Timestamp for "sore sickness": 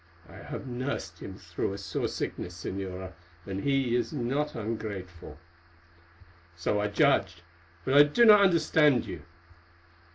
1.77-2.63